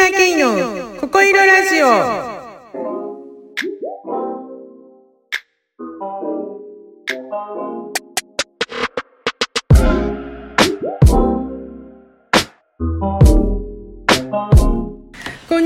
[0.00, 1.86] 川圭のここいろラジオ。
[12.78, 13.19] こん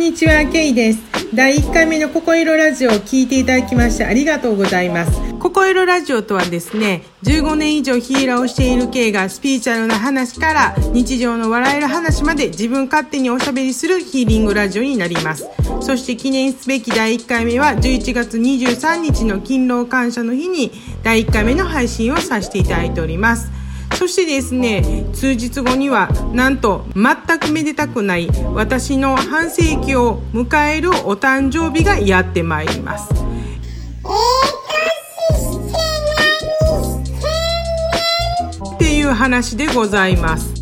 [0.05, 1.01] にちは、ケイです。
[1.33, 5.19] 第1回目のここいろラジオを聞いていただきましてありがとうございます。
[5.39, 15.49] ここいろラジオとはですね、15年以上ヒーラーをしているケイがスピーチャルな話から日常の笑える話まで自分勝手におしゃべりするヒーリングラジオになります。
[15.81, 20.71] そして記念すべき第1回目は11月23日の勤労感謝の日に
[21.03, 23.64] 第1回目の配信をさせていただいております。
[23.97, 33.13] そしてですね数日後にはなんと全くめでたくない私の半世紀を迎えるお誕生日がやってまいります。
[38.75, 40.53] っていう話でございます。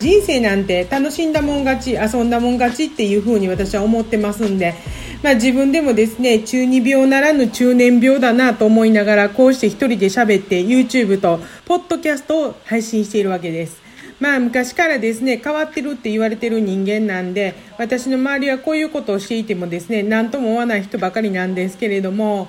[0.00, 4.74] 人生なんて楽しんだもん勝ち遊んだもん勝ちっていうふうに私は思ってますんで
[5.22, 13.88] まあ、自分でもですね中二病ならぬ中年病だなと思いながらこうして一人で喋って YouTube とポッドキャストを配信しているわけです。
[14.20, 22.48] まあ昔からですね変わってるって言われてる人間なんで私の周りはこういうことをしていてもですね何とも思わない人ばかりなんですけれども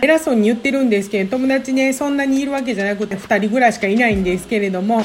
[0.00, 5.02] 偉そうに言ってるんですけど友達ねそんなにいるわけじゃなくて2人ぐらいしかいないんですけれども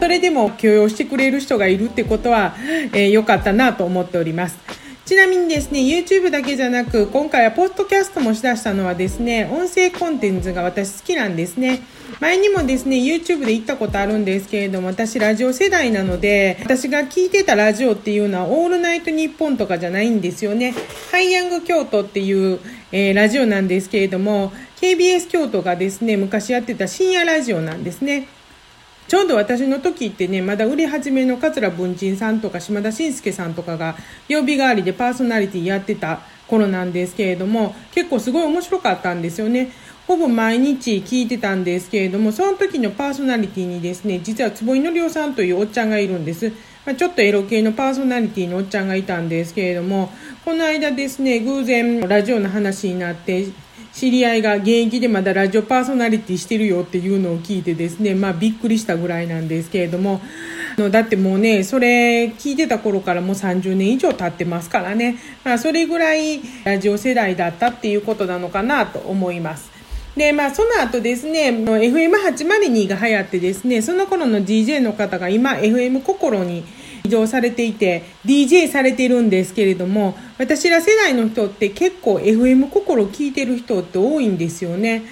[0.00, 2.56] それでも許容してくれる人がいるってことは
[2.92, 4.81] 良、えー、かったなと思っております。
[5.04, 11.82] ちなみにですね、YouTube だけじゃなく、今回はポッドキャストもしだしたのはですね、音声コンテンツが私好きなんですね。
[12.20, 20.72] 前にもですね、YouTube で行ったことあるんですけれども、私ラジオ世代なので、私が聞いてたラジオっていうのは、オールナイトニッポンとかじゃないんですよね。
[21.10, 22.60] ハイヤング京都っていう、
[22.92, 28.28] えー、ラジオなんですけれども、KBS 京都がですね、昔やってた深夜ラジオなんですね。
[29.12, 33.94] ちょうど私の時ってね、まだ売れ始めの桂文珍さんとか島田紳介さんとかが
[34.26, 39.70] 曜日代わりでパーソナリティやってた頃なんですけれども、結構すごい面白かったんですよね。
[40.06, 46.50] ほぼ毎日聞いてたんですけれども、その時のパーソナリティにですね、実は坪井のりおさんというおっちゃんがいるんです。
[46.86, 50.10] まあ、ちょっとエロ系のパーソナリティのおっちゃんがいたんですけれども、
[50.42, 53.48] この間ですね、偶然ラジオの話になって、
[53.92, 60.20] 知り合いが現役でまだラジオパーソナリティしてるよっていうのを聞いてですね、まあびっくりしたぐらいなんですけれども
[60.78, 69.70] の、だってもうね、それ聞いてた頃からもう30年以上経ってますからね、まあそれぐらいラジオ世代だったっていうことなのかなと思います。
[70.16, 76.64] で、まあ、その後ですね、FM802 が流行ってですね、その頃の DJ の方が今、FM 心に
[77.04, 85.02] 移動されていて DJ されてるんですけれども私ら世代の人って結構 FM 心聞いてる人って多いんですよね。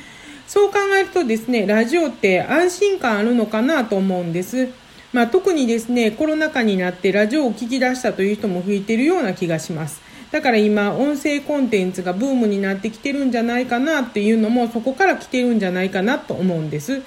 [0.47, 4.69] そう考えるとですねラジオって安心感あるのかなと思うんです。
[5.13, 10.01] まあ、特にですねコロナ禍になってラジオを聞き出したという人も増えてるような気がします。
[10.31, 17.03] だから今音声コンテンツがブームになってきてるんじゃないかなっていうのもそこから来てるんじゃないかなと思うんです。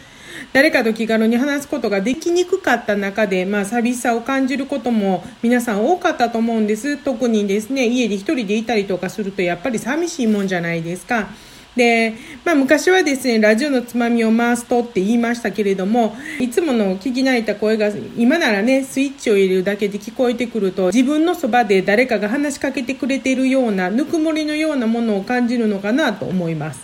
[0.52, 6.98] 誰かと気軽に話すことができにくかった中で、まあ、寂しさを感じることも皆さん多かったと思うんです。
[6.98, 11.30] 特にですね、家で一人でいたりとかするとやっぱり寂しいもんじゃないですか。
[11.76, 12.14] で、
[12.46, 26.82] まあ昔はですね、ラジオのつまみを回すとって言いましたけれども、いつもの聞き慣れた声が今ならね、スイッチを入れるだけで聞こえてくると、自分のそばで誰かが話しかけてくれているような、ぬくもりのようなものを感じるのかなと思います。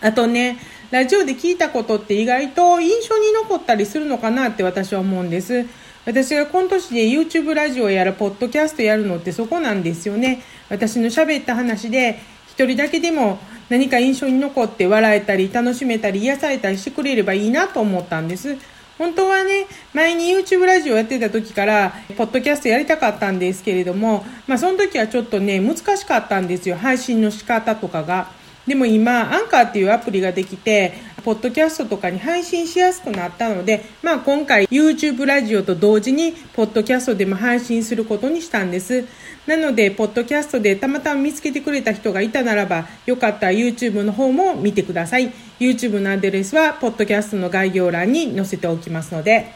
[0.00, 0.58] あとね、
[0.92, 5.64] ラジオで聞いたことって意外と印象に残ったりするのかなって私は思うんです。
[6.04, 10.42] 私が今年で YouTube ラジオやらポッドキャストやるのってそこなんですよね。
[10.68, 13.38] 私の喋った話で一人だけでも
[13.70, 18.58] 何か印象に残って笑えたり楽しめたり癒されたりしてくれればいいなと思ったんです。
[18.98, 26.76] 本当はね、前に YouTube ラジオやってた時から、ポッドキャストやりたかったんですけれども、まあその時はちょっとね、難しかったんですよ。
[26.76, 28.41] 配信の仕方とかが。
[28.66, 30.92] でも今、アンカーっていうアプリができて、
[31.24, 39.04] ポッドキャストとかに配信しやすくなったので、まあ今回 YouTube ラジオと同時に、ポッドキャストでも配信することにしたんです。
[39.46, 45.32] なので、ポッドキャストでたまたま見つけてくれた人がいたならば、よかったら YouTube の方も見てください。
[45.58, 49.52] YouTube のアドレスは、ポッドキャストの概要欄に載せておきますので、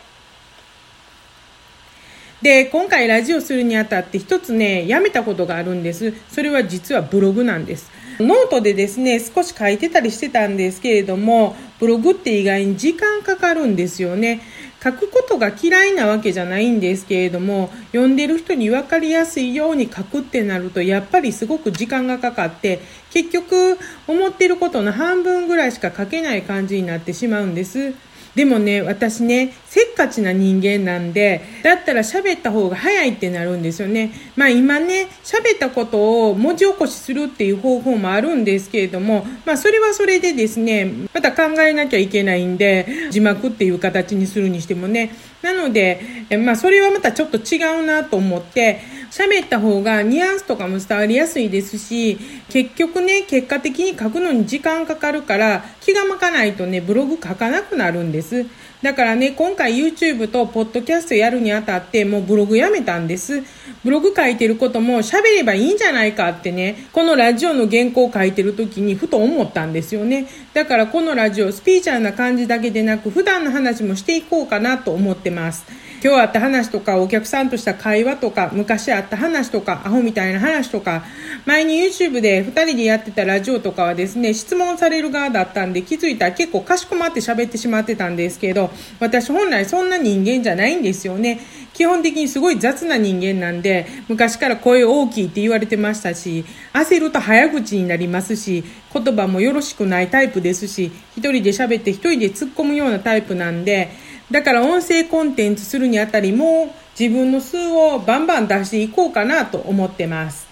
[2.42, 6.12] で、今回ラジオするにあたって一つね、やめたことがあるんです。
[6.30, 7.90] それは実はブログなんです。
[8.18, 14.40] ノートでですね、少し書いてたりしてたんですけれども、ブログって意外に時間かかるんですよね。
[14.82, 22.80] 書くことが嫌いなわけじゃないんですけれども、読んでる人に分かりやすいように書くってなると、やっぱりすごく時間がかかって、
[23.10, 27.94] 結局、思ってることの半分ぐらいしか書けない感じになってしまうんです。
[28.36, 34.12] でもね、私ね、せっかちな人間なんで、だったら喋った方が早いってなるんですよね。
[34.36, 45.14] まあ今ね、喋ったことを文字起こしするっていう方法もあるんですけれども、まあそれはそれでですね、また考えなきゃいけないんで、字幕っていう形にするにしてもね。
[45.40, 48.80] なので、まあそれはまたちょっと違うなと思って、
[49.16, 52.18] 喋った方がニュアンスとかも伝わりやすいですし、
[52.50, 58.44] 結局ね、結果的に書くのに時間かかるから、気が向かないとね、ブログ書かなくなるんです。
[58.82, 63.42] だからね、今回 YouTube とポッドキャストやるにあたって、もうブログやめたんです。
[63.82, 70.26] ブログ書いてることも喋ればいいんじゃないかってね、このラジオの原稿を書いてる時にふと思ったんですよね。
[70.52, 75.64] だからこのラジオ、スピーチャーな感じだけでなく、普段の話もしていこうかなと思ってます。
[76.04, 81.04] 今日あった話とか、お客さんとした会話とか、昔あった話とか、アホみたいな話とか、
[81.46, 88.70] 前に YouTube で2人でやってたラジオとかはですね、質問される側だったんで、気づいたら結構かしこまって喋ってしまってたんですけど、
[89.00, 91.40] 私本来そんな人間じゃないんですよね。
[91.72, 103.90] 基本的にすごい雑な人間なんで、昔から声大きいって言われてましたし、焦ると早口になりますし、言葉もよろしくないタイプですし、一人で喋って一人で突っ込むようなタイプなんで、
[104.30, 110.46] だから音声コンテンツするにあたりも自分の数をバンバン出していこうかなと思ってます。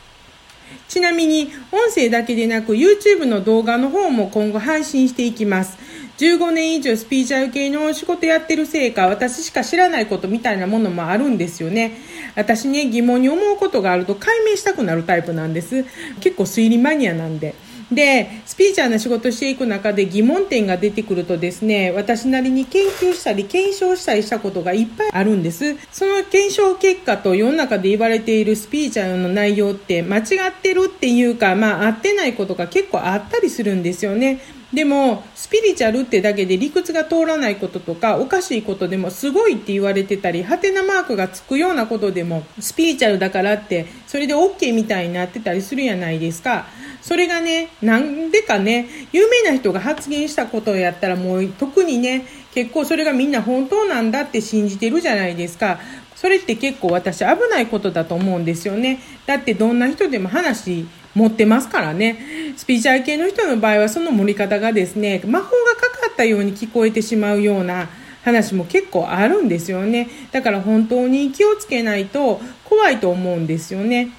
[0.89, 5.79] ちなみに音声だけでなく YouTube の動画の方も今後配信していきます。
[6.19, 11.99] 15年以上スピーチャル系の仕事やってるせいか私しか知らないことみたいなものもあるんですよね。
[12.37, 15.85] 私ね疑問に思うことがあると解明したくなるタイプなんです。
[16.21, 17.55] 結構推理マニアなんで。
[17.93, 25.77] で、スピーチャーな仕事していく中で疑問点が出てくるとですね、私なりに研究したり検証したりしたことがいっぱいあるんです。
[25.93, 30.25] その検証結果と世の中で言われているスピーチャーの内容って間違っ
[30.61, 34.41] てるっていうか、まあ合ってないことが結構あったりするんですよね。
[34.73, 46.67] でも、スピリチュアルってだけで理屈が通らないこととか、おかしいことでもすごいって言われてたり、ハテナマークがつくようなことでも、スピリチュアルだからって、それで OK みたいになってたりするやないですか。
[47.03, 52.25] それがね、なんでかね、有名な人が発言したことやったらもう特にね、
[52.55, 55.81] 結構それがみんな本当なんだって信じてるじゃないですか。
[56.15, 59.01] それって結構私危ないことだと思うんですよね。
[59.27, 62.19] だってどんな人でも話持ってますからね。
[62.57, 67.89] スピーチャー系の人の場合はその盛り方がですね、魔法がかかったように聞こえてしまうような
[68.25, 70.09] 話も結構あるんですよね。
[70.33, 74.11] だから本当に気をつけないと怖いと思うんですよね。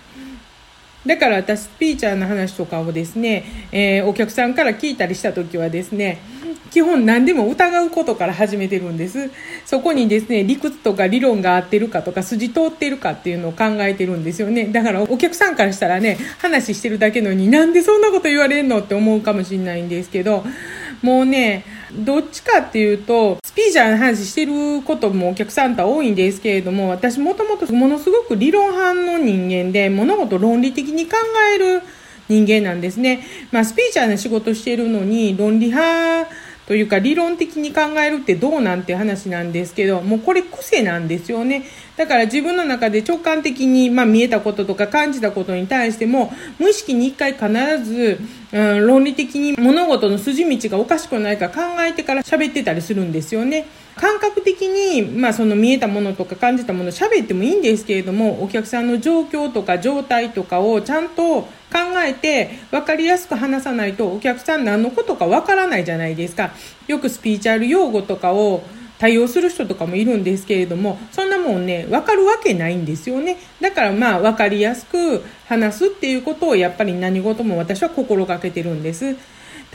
[1.05, 6.17] だから私、スピーチャーの話とかをですね、えー、お客さんから聞いたりした時はですね、
[6.75, 9.31] 基本何でも疑うことから始めてるんです。
[9.65, 14.65] そこにですね、理屈とか理論が合ってるかとか筋通ってるかっていうのを考えてるんですよね。
[14.65, 20.43] だからお客さんからしたらね、話してるだけのになんでそんなこと言われんのって思うかもしれないんですけど、
[21.01, 21.63] もうね、
[21.93, 31.15] どっちかっていうと、スピーチャーの話してることもお客さんとは多いんですけれども、私もともとものすごく理論派の人間で、物事論理的に考
[31.55, 31.81] える
[32.27, 33.25] 人間なんですね。
[33.53, 36.27] まあ、スピーチャーの仕事してるのに、論理派
[36.67, 41.63] というか理論的に考えるってどうなんて話なんですけど、もうこれ癖なんですよね。
[41.95, 47.47] だから自分の中で直感的に、まあ、見えたこととか感じたことに対しても、無意識に一回必
[47.83, 48.19] ず、
[48.51, 53.65] うん、論理的に物事の筋道がおかしくないか考えてから喋ってたりするんですよね。
[53.95, 61.47] 感覚的に、まあ、その見えたものとか感じたもの喋ってもいいんですけれども、お客さんの状況とか状態とかをちゃんと考
[62.05, 66.51] えて分かりやすく話さないとお客さん何のことか分からないじゃないですか。
[66.87, 68.63] よくスピーチャル用語とかを
[68.97, 73.37] 対応する人とかもいるんですけれども、そんなもんね、わかるわけないんですよね。
[73.59, 79.15] だからまあ、わかりやすく話すっていうことをやっぱり何事も私は心がけてるんです。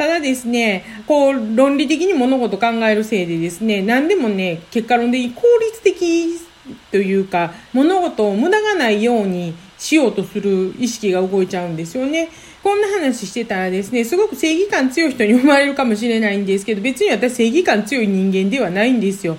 [0.01, 6.41] ただですね、こう、論理的に物事考えるせいでですね、何でもね、結果論で効率的
[6.91, 12.31] というか、物事を無駄がないようにしようとする意識が動いちゃうんですよね。
[12.63, 19.37] こんな話してたらですね、すごく正義感強い人に思われるかもしれないんですけど、別に私正義感強い人間ではないんですよ。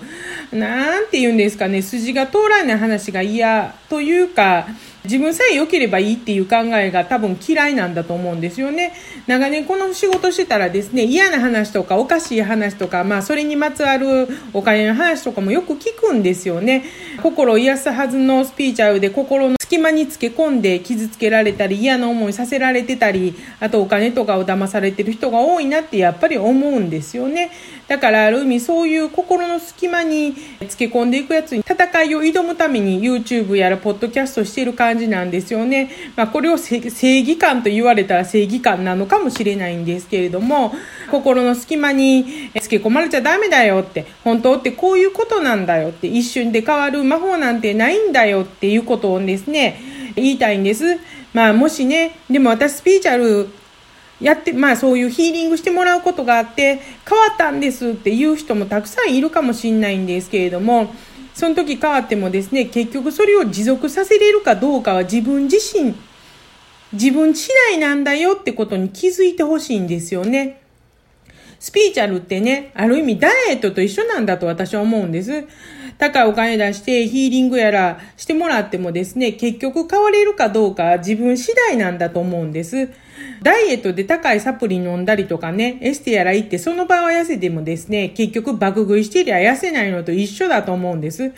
[0.52, 4.68] なんて言うんですかね、筋が通らない話が嫌というか、
[5.04, 8.94] 自分さえ良ければいいっていう考えが多分嫌いなんだと思うんですよね。
[9.26, 16.84] 長年この仕事してたらですね、嫌な話とかおかしい話とか、まあそれにまつわるお金の話とかもよく聞くんですよね。
[17.24, 27.50] 心を癒すはずのスピーチャルで心の隙間につけ込んで傷つけられたり嫌な思いさせられてたり、あとお金とかを騙されてる人が多いなってやっぱり思うんですよね。
[27.92, 30.34] だからある意味そういう心の隙間に
[30.70, 35.92] つけ込んでいくやつに戦いを挑むために YouTube やらポッドキャストしてる感じなんですよね。
[36.16, 40.74] まあこれを正義感と言われたら正義感なのかもしれないんですけれども、
[41.12, 49.82] 心の隙間につけ込まれちゃダメだよって、本当ってこういうことなんだよって、一瞬で変わる魔法なんてないんだよっていうことをですね、
[50.16, 50.98] 言いたいんです。
[51.34, 53.50] まあもしね、でも私スピーチャル
[54.22, 60.94] やって、まあそういうヒーリングしてもらうことがあって、変わったんですっていう人もたくさんいるかもしれないんですけれども、
[61.34, 65.96] その時変わってもですね、結局それを持続させれるかどうかは自分自身、
[66.94, 70.62] 自分次第なんだよってことに気づいてほしいんですよね。
[71.60, 75.46] スピーチャルってね、ある意味ダイエットと一緒なんだと私は思うんです。
[75.98, 82.90] 高いお金出してヒーリングやらしてもらってもですね、結局変われるかどうか自分次第なんだと思うんです。
[83.42, 91.34] ダイエットで高いサプリ飲んだりとかね、エステやら行ってその場は痩せてもですね、結局爆食いしてりゃ痩せないのと一緒だと思うんです。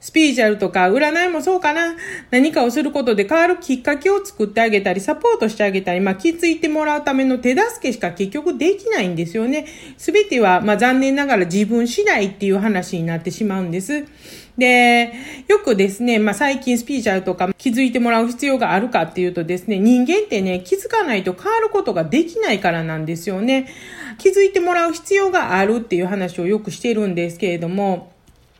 [0.00, 1.94] スピーチャルとか占いもそうかな。
[2.30, 9.66] 何かをすることで変わるきっかけを作ってあげたり、サポートしてあげたり、まあ、気づいてもらうための手助けしか結局できないんですよね。
[9.98, 14.06] すべては、まあ、残念ながら自分次第っていう話になってしまうんです。
[14.56, 15.12] で、
[15.48, 23.68] よくですね、まあ、最近スピーチャルとか気づいてもらう必要があるかっていうとですね、人間ってね、気づかないと変わることができないからなんですよね。
[24.18, 28.12] 気づいてもらう必要があるっていう話をよくしてるんですけれども、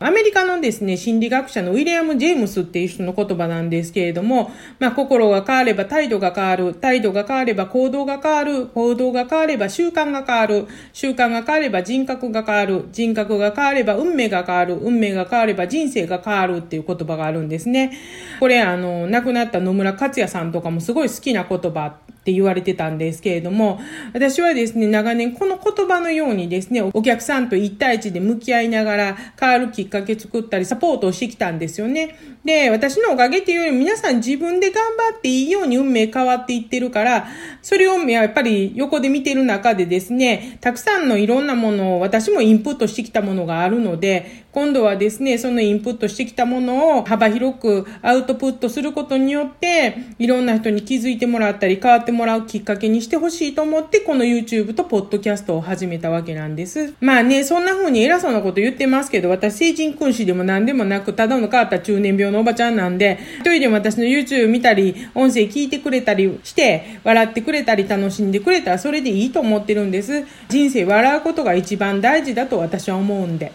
[0.02, 17.92] アメリカのですね、心理学者のウィリアム・ジェームスっていう人の言葉なんですけれども、まあ、心が変われば態度が変わる、態度が変われば行動が変わる、行動が変われば習慣が変わる、習慣が変われば人格が変わる、人格が変われば運命が変わる、運命が変われば人生が変わるっていう言葉があるんですね。
[18.40, 21.96] これ、あの、亡くなった野村克也さんとかもすごい好きな言葉
[22.30, 23.80] って言われてたんですけれども、
[24.14, 32.16] 私はですね、長年この言葉のようにですね、お客さんと一対一で向き合いながら変わるきっかけ作ったりサポートをしてきたんですよね。
[32.44, 37.26] で、私のおかげっていうより皆さん自分で頑張っていいように運命変わっていってるから、
[37.62, 56.94] それをやっぱり横で見てる中でですね、たくさんのいろんなものを私もインプットしてきたものがあるので、今度はですね、そのインプットしてきたものを幅広くアウトプットすることによって、いろんな人に気づいてもらったり変わってもらうきっかけにしてほしいと思って、この YouTube とポッドキャストを始めたわけなんです。
[57.00, 70.24] まあね、そんな風に偉そうなこと言ってますけど、私成人君子でも何でもなく、ただの変わった中年病のおばちゃんなんで、一人でも私の YouTube 見たり、音声聞いてくれたりして、笑ってくれたり楽しんでくれたらそれでいいと思ってるんです。
[70.48, 73.52] 人生笑うことが一番大事だと私は思うんで。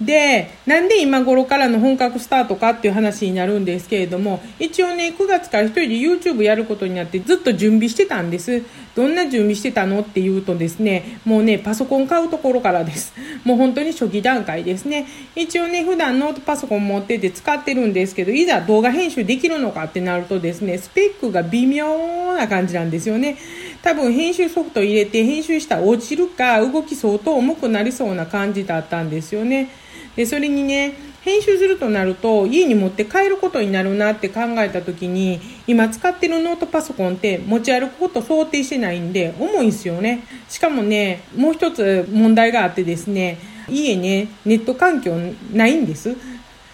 [0.00, 8.62] で、なんで今頃からの本格スタートかっていう話になるんですけれども、一応ね、9月から一人で YouTube やることになってずっと準備してたんです。
[8.94, 13.12] どんな準備してたのっていうとですね、もうね、パソコン買うところからです。
[13.44, 15.06] もう本当に初期段階ですね。
[15.34, 23.36] 一応ね、普段ノートパソコン持ってて使ってるんですけど、いざ動画編集できるのかってなるとですね、スペックが微妙な感じなんですよね。
[23.82, 29.70] 多分編集ソフト入れて編集したら落ちるか動き相当重くなりそうな感じだったんですよね。
[30.18, 40.24] でそれにね編集するとなると家に持って帰ることになるなって考えた時に今使ってるノートパソコンって持ち歩くこと想定してないんで重いんですよね。
[40.48, 45.16] しかもねもう一つ問題があってですね家ねネット環境
[45.52, 46.16] ないんです。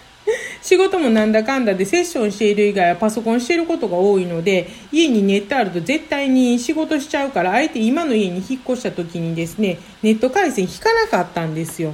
[0.63, 11.93] 仕事もなんだかんだでセッションしている以外はパソコンしていることが多いので家にネットあると絶対に仕事しちゃうからあえて今の家に引っ越した時にですねネット回線引かなかったんですよ。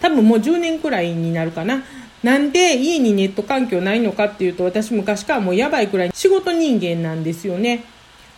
[0.00, 1.82] 多分もう10年くらいになるかな。
[2.22, 7.84] なんで家にネット環境ないのかっていうと私昔からもうやばいくらい仕事人間なんですよね。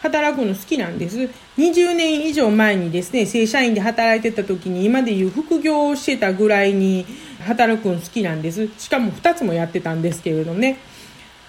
[0.03, 1.29] 働くの好きなんです。
[1.59, 7.05] 20年以上前にですね、正社員で働いてた時に今でいう副業をしてたぐらいに
[7.47, 8.69] 働くの好きなんです。
[8.79, 10.79] しかも2つもやってたんですけれどね。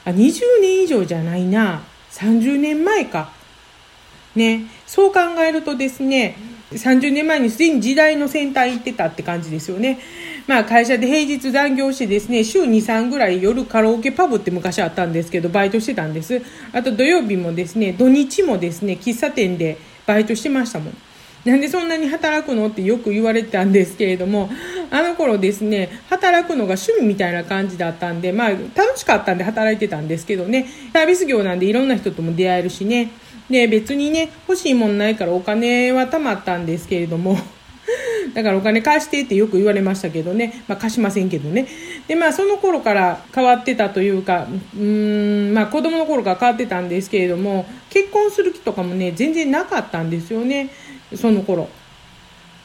[0.03, 1.83] あ、20年以上じゃないな。
[2.11, 3.31] 30年前か。
[4.35, 4.65] ね。
[4.85, 6.35] そう考えるとですね、
[6.77, 9.99] 30年前にすでに時代の先端行ってたって感じですよね。
[10.47, 16.41] まあ会社で平日残業してですね、週2、3ぐらい夜カラオケパブって昔あったんですけど、バイトしてたんです。
[16.73, 20.97] あと土曜日もですね、土日もですね、喫茶店でバイトしてましたもん。
[21.45, 24.49] なんでそんなに働くのってよく言われてたんですけれども、
[24.91, 33.09] あの頃ですね、働くのが趣味みたいな感じだったんで、まあ楽しかったんで働いてたんですけどね、サービス業なんでいろんな人とも出会えるしね、
[33.51, 37.37] で、別にね、欲しいもんないからお金は貯まったんですけれども、
[38.33, 40.63] だからお金貸してってよく言われましたけどね。
[40.67, 41.67] まあ貸しませんけどね。
[42.07, 50.69] で、まあその頃から変わってたというか、うーん、まあ子供の頃から変わってたんですけれども、結婚する気とかもね、全然なかったんですよね。
[51.13, 51.67] その頃。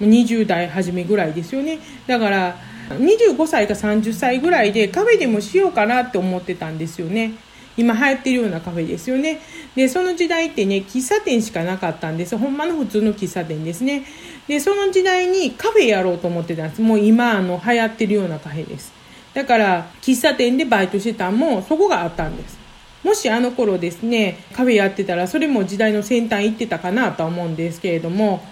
[0.01, 2.57] 20代初めぐらいですよねだから
[2.91, 7.33] 25歳か30歳ぐらいでカフェでもしようかなって思ってたんですよね
[7.77, 9.41] 今流行ってるようなカフェですよね
[9.77, 12.37] でその時代ってね喫茶店しかなかったんです。
[12.37, 14.05] ほんまの普通の喫茶店ですね。
[14.49, 16.83] でその時代にカフェやろうと思ってたんです。
[16.83, 18.93] もう今あの流行ってるようなカフェです。
[19.35, 22.59] だから喫茶店でバイトしてたんもそこがあったんです。
[23.05, 28.43] もしあの頃ですねカフェやってたらそれも時代の先端行ってたかなとは思うんですけれども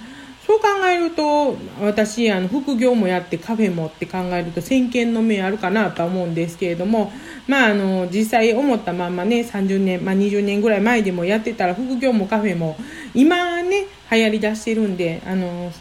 [0.54, 7.12] そう考えると私あの副業もやってカフェもって考えると先見の目あるかなとは思うんですけれども
[7.48, 12.76] まああの実際思ったまんまね30年、まあ、20年ぐらい前でもやってたら副業もカフェも
[13.14, 15.72] 今ね流行りだしてるんであの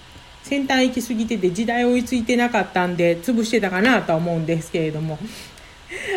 [0.41, 5.19] 先端行き過ぎてて時代追いついてなかったんで潰してたかなとは思うんですけれども。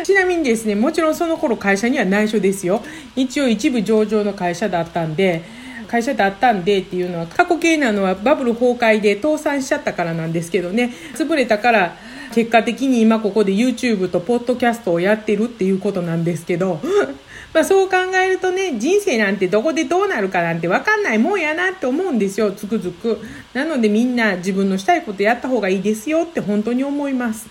[0.03, 2.81] ちなみにですね、もちろんその頃会社には内緒ですよ。
[3.15, 5.43] 一応一部上場の会社だったんで、
[5.87, 10.93] 会社だったんでっていうのは過去形なのはバブル崩壊で倒産しちゃったからなんですけどね。
[11.15, 11.95] 潰れたから
[12.33, 16.79] 結果的に今ここで YouTube とポッドキャストをやってるっていうことなんですけど
[17.53, 22.51] まあそう考えるとね人生なんてどこでどうなるかなんて分かんないもんやなって思うんですよ。
[22.51, 23.19] つくづく。
[23.53, 27.47] なのでみんな自分のしたいことやった方がいいですよって本当に思います。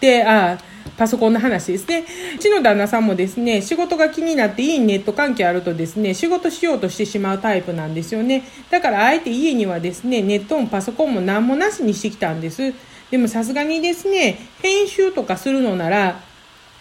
[0.00, 2.04] でああパソコンの話ですね。
[2.36, 8.44] うちの旦那さんもですね、仕事が気になっていいネット関係あるとですね、仕事しようとしてしまうタイプなんですよね。
[8.70, 12.72] だからあえて家にはですね、ネットもパソコンも何もなしにしてきたんです。
[13.10, 16.20] でもさすがにですね、編集とかするのなら、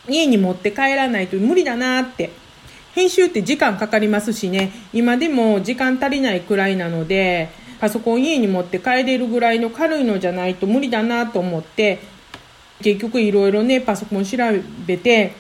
[0.07, 2.31] 家に持って帰らないと無理だなって。
[2.93, 7.49] 編集って時間かかりますしね、今でも時間足りないくらいなので、
[7.81, 11.99] パソコン家に持って帰れるぐらいの軽いのじゃないと無理だなと思って、
[12.85, 14.37] 結局いろいろね、パソコン調
[14.85, 15.33] べて、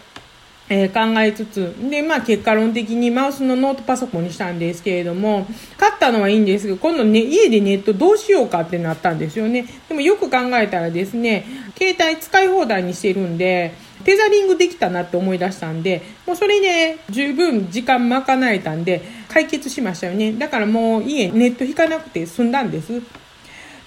[0.67, 5.45] えー、考えつつ、で、まあ結果論的にマウスのノートパソコンにしたんですけれども、
[5.77, 9.67] 買ったのはいいんですけど、今度ね、家でネットどうしようかってなったんですよね。
[9.87, 11.45] でもよく考えたらですね、
[11.77, 13.73] 携帯使い放題にしてるんで、
[14.05, 20.33] テザリングできたなって思い出したんで、もうそれで十分時間賄えたんで、解決しましたよね。
[20.33, 23.03] だからもう家ネット引かなくて済んだんです。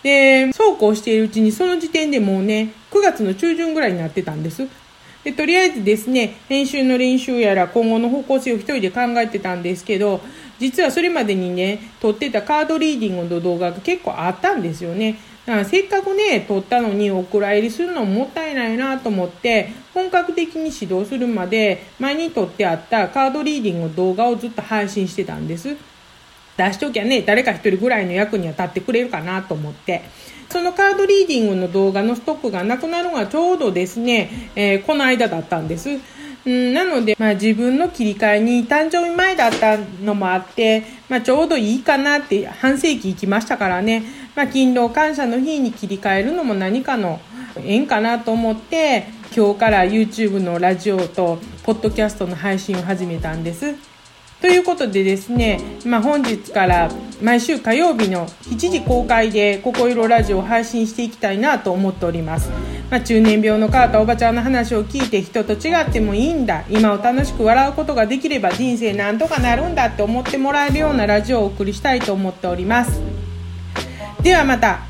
[0.03, 4.67] で、そうこうしているうちにその時点でもうね、9月の中旬ぐらいになってたんです。
[5.25, 10.21] でとりあえずですね、編集の練習やら今後の方向性を一人で考えてたんですけど、
[10.59, 15.19] 実はそれまでにね、撮ってたカードリーディングの動画が結構あったんですよね。
[15.45, 25.77] だからせっかくね、撮ったのにお蔵入りするのももったいないなと思って、本格的に指導するまで前に撮ってあったカードリーディングの動画をずっと配信してたんです。
[26.59, 30.03] 出しときゃね、誰か一人ぐらいの役には立ってくれるかなと思って。
[30.51, 35.91] そのカードリーディングの動画のストックがなくなるのがちょうどですね、えー、この間だったんです。
[36.47, 44.03] うん、なので、まあ、自分の切り替えに誕生日前だったのもあって、まあ、ちょうどいいかなって半世紀行きましたからね、
[44.35, 47.21] まあ、勤労感謝の日に切り替えるのも何かの
[47.57, 53.88] 縁かなと思って今日から YouTube のラジオとポッドキャストの配信を始めたんです。
[54.41, 62.49] ということでですね、まあ、本日から毎週火曜日の7時公開で「ここいろラジオ」を配信していきたいなと思っております、
[62.89, 66.63] まあ、中年病の変わったおばちゃんの話を聞いて人と違ってもいいんだ。
[66.71, 73.01] 今を楽しく笑うことができれば人生なんとかなるんだって思ってもらえるようなラジオをお送りしたいと思っております。
[74.23, 74.81] ではまた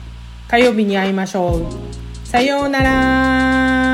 [0.49, 2.29] 火曜日に会いましょう。
[2.29, 3.88] さようなら。